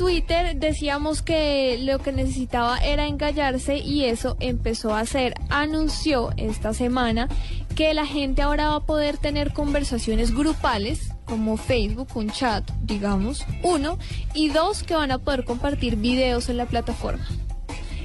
Twitter 0.00 0.56
decíamos 0.56 1.20
que 1.20 1.76
lo 1.82 1.98
que 1.98 2.10
necesitaba 2.10 2.78
era 2.78 3.06
engallarse 3.06 3.76
y 3.76 4.06
eso 4.06 4.38
empezó 4.40 4.94
a 4.94 5.00
hacer. 5.00 5.34
Anunció 5.50 6.30
esta 6.38 6.72
semana 6.72 7.28
que 7.76 7.92
la 7.92 8.06
gente 8.06 8.40
ahora 8.40 8.68
va 8.68 8.76
a 8.76 8.86
poder 8.86 9.18
tener 9.18 9.52
conversaciones 9.52 10.34
grupales 10.34 11.12
como 11.26 11.58
Facebook, 11.58 12.08
un 12.14 12.30
chat, 12.30 12.66
digamos, 12.80 13.44
uno, 13.62 13.98
y 14.32 14.48
dos, 14.48 14.84
que 14.84 14.94
van 14.94 15.10
a 15.10 15.18
poder 15.18 15.44
compartir 15.44 15.96
videos 15.96 16.48
en 16.48 16.56
la 16.56 16.64
plataforma. 16.64 17.26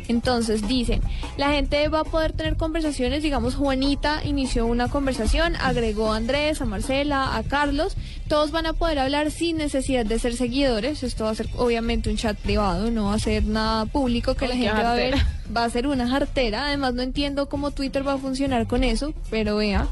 Entonces 0.07 0.67
dicen, 0.67 1.01
la 1.37 1.51
gente 1.51 1.87
va 1.87 2.01
a 2.01 2.03
poder 2.03 2.33
tener 2.33 2.57
conversaciones, 2.57 3.23
digamos, 3.23 3.55
Juanita 3.55 4.21
inició 4.23 4.65
una 4.65 4.87
conversación, 4.87 5.55
agregó 5.55 6.13
a 6.13 6.17
Andrés, 6.17 6.61
a 6.61 6.65
Marcela, 6.65 7.35
a 7.35 7.43
Carlos, 7.43 7.97
todos 8.27 8.51
van 8.51 8.65
a 8.65 8.73
poder 8.73 8.99
hablar 8.99 9.31
sin 9.31 9.57
necesidad 9.57 10.05
de 10.05 10.19
ser 10.19 10.35
seguidores, 10.35 11.03
esto 11.03 11.25
va 11.25 11.31
a 11.31 11.35
ser 11.35 11.47
obviamente 11.57 12.09
un 12.09 12.17
chat 12.17 12.37
privado, 12.37 12.91
no 12.91 13.05
va 13.05 13.15
a 13.15 13.19
ser 13.19 13.45
nada 13.45 13.85
público 13.85 14.35
que 14.35 14.47
la 14.47 14.55
gente 14.55 14.81
va 14.81 14.93
a 14.93 14.95
ver, 14.95 15.15
va 15.55 15.63
a 15.63 15.69
ser 15.69 15.87
una 15.87 16.07
jartera, 16.07 16.67
además 16.67 16.93
no 16.93 17.01
entiendo 17.01 17.49
cómo 17.49 17.71
Twitter 17.71 18.07
va 18.07 18.13
a 18.13 18.17
funcionar 18.17 18.67
con 18.67 18.83
eso, 18.83 19.13
pero 19.29 19.57
vea. 19.57 19.87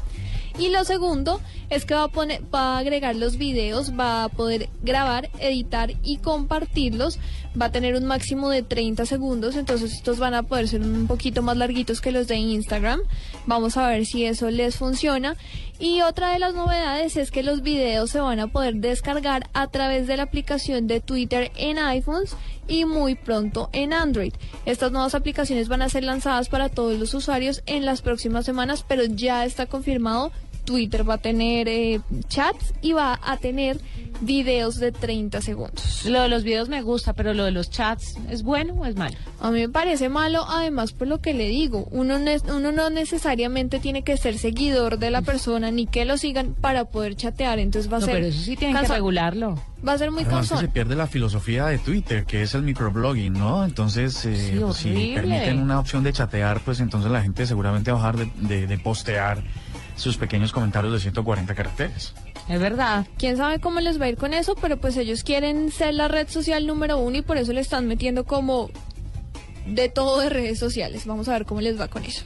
Y 0.58 0.68
lo 0.68 0.84
segundo 0.84 1.40
es 1.70 1.84
que 1.84 1.94
va 1.94 2.08
a, 2.52 2.78
agregar 2.78 3.16
los 3.16 3.36
videos, 3.36 3.98
va 3.98 4.24
a 4.24 4.28
poder 4.28 4.68
grabar, 4.82 5.30
editar 5.38 5.92
y 6.02 6.18
compartirlos. 6.18 7.18
Va 7.60 7.66
a 7.66 7.72
tener 7.72 7.94
un 7.94 8.04
máximo 8.04 8.50
de 8.50 8.62
30 8.62 9.06
segundos, 9.06 9.54
entonces 9.54 9.92
estos 9.92 10.18
van 10.18 10.34
a 10.34 10.42
poder 10.42 10.66
ser 10.66 10.80
un 10.80 11.06
poquito 11.06 11.40
más 11.40 11.56
larguitos 11.56 12.00
que 12.00 12.10
los 12.10 12.26
de 12.26 12.36
Instagram. 12.36 13.00
Vamos 13.46 13.76
a 13.76 13.86
ver 13.88 14.06
si 14.06 14.24
eso 14.24 14.50
les 14.50 14.76
funciona. 14.76 15.36
Y 15.78 16.02
otra 16.02 16.32
de 16.32 16.38
las 16.38 16.54
novedades 16.54 17.16
es 17.16 17.30
que 17.30 17.42
los 17.42 17.62
videos 17.62 18.10
se 18.10 18.20
van 18.20 18.40
a 18.40 18.46
poder 18.46 18.76
descargar 18.76 19.48
a 19.54 19.66
través 19.68 20.06
de 20.06 20.16
la 20.16 20.24
aplicación 20.24 20.86
de 20.86 21.00
Twitter 21.00 21.50
en 21.56 21.78
iPhones 21.78 22.36
y 22.68 22.84
muy 22.84 23.14
pronto 23.14 23.70
en 23.72 23.92
Android. 23.92 24.32
Estas 24.66 24.92
nuevas 24.92 25.14
aplicaciones 25.14 25.68
van 25.68 25.82
a 25.82 25.88
ser 25.88 26.04
lanzadas 26.04 26.48
para 26.48 26.68
todos 26.68 26.98
los 26.98 27.12
usuarios 27.14 27.62
en 27.66 27.84
las 27.84 28.02
próximas 28.02 28.46
semanas, 28.46 28.84
pero 28.86 29.04
ya 29.04 29.44
está 29.44 29.66
confirmado 29.66 30.32
Twitter 30.64 31.08
va 31.08 31.14
a 31.14 31.18
tener 31.18 31.68
eh, 31.68 32.00
chats 32.28 32.74
y 32.80 32.92
va 32.92 33.18
a 33.22 33.36
tener 33.36 33.78
videos 34.20 34.76
de 34.76 34.92
30 34.92 35.40
segundos. 35.40 36.04
Lo 36.06 36.22
de 36.22 36.28
los 36.28 36.44
videos 36.44 36.68
me 36.68 36.82
gusta, 36.82 37.12
pero 37.12 37.34
lo 37.34 37.44
de 37.44 37.50
los 37.50 37.70
chats, 37.70 38.16
¿es 38.30 38.42
bueno 38.42 38.74
o 38.74 38.86
es 38.86 38.96
malo? 38.96 39.16
A 39.40 39.50
mí 39.50 39.60
me 39.60 39.68
parece 39.68 40.08
malo, 40.08 40.44
además 40.48 40.92
por 40.92 41.08
lo 41.08 41.20
que 41.20 41.34
le 41.34 41.48
digo, 41.48 41.86
uno, 41.90 42.16
uno 42.48 42.72
no 42.72 42.90
necesariamente 42.90 43.78
tiene 43.80 44.02
que 44.02 44.16
ser 44.16 44.38
seguidor 44.38 44.98
de 44.98 45.10
la 45.10 45.22
persona 45.22 45.70
ni 45.70 45.86
que 45.86 46.04
lo 46.04 46.16
sigan 46.16 46.54
para 46.54 46.86
poder 46.86 47.16
chatear, 47.16 47.58
entonces 47.58 47.92
va 47.92 47.98
a 47.98 48.00
ser... 48.00 48.14
Pero 48.14 48.26
eso 48.26 48.40
sí 48.40 48.56
tienen 48.56 48.80
que 48.80 48.88
regularlo. 48.88 49.60
Va 49.86 49.92
a 49.92 49.98
ser 49.98 50.10
muy 50.10 50.24
cansón. 50.24 50.58
se 50.58 50.68
pierde 50.68 50.96
la 50.96 51.06
filosofía 51.06 51.66
de 51.66 51.78
Twitter, 51.78 52.24
que 52.24 52.42
es 52.42 52.54
el 52.54 52.62
microblogging, 52.62 53.34
¿no? 53.34 53.64
Entonces, 53.64 54.24
eh, 54.24 54.56
pues, 54.58 54.76
si 54.78 55.12
permiten 55.14 55.58
una 55.58 55.78
opción 55.78 56.02
de 56.02 56.12
chatear, 56.12 56.60
pues 56.60 56.80
entonces 56.80 57.10
la 57.10 57.20
gente 57.20 57.46
seguramente 57.46 57.92
va 57.92 58.08
a 58.08 58.12
dejar 58.12 58.32
de, 58.34 58.66
de 58.66 58.78
postear 58.78 59.42
sus 59.96 60.16
pequeños 60.16 60.52
comentarios 60.52 60.92
de 60.92 61.00
140 61.00 61.54
caracteres. 61.54 62.14
Es 62.48 62.60
verdad. 62.60 63.06
Quién 63.18 63.36
sabe 63.36 63.58
cómo 63.58 63.80
les 63.80 64.00
va 64.00 64.06
a 64.06 64.08
ir 64.08 64.16
con 64.16 64.34
eso, 64.34 64.54
pero 64.60 64.78
pues 64.78 64.96
ellos 64.96 65.24
quieren 65.24 65.70
ser 65.70 65.94
la 65.94 66.08
red 66.08 66.28
social 66.28 66.66
número 66.66 66.98
uno 66.98 67.18
y 67.18 67.22
por 67.22 67.36
eso 67.36 67.52
le 67.52 67.60
están 67.60 67.86
metiendo 67.86 68.24
como 68.24 68.70
de 69.66 69.88
todo 69.88 70.20
de 70.20 70.28
redes 70.28 70.58
sociales. 70.58 71.06
Vamos 71.06 71.28
a 71.28 71.32
ver 71.32 71.46
cómo 71.46 71.60
les 71.60 71.80
va 71.80 71.88
con 71.88 72.04
eso. 72.04 72.24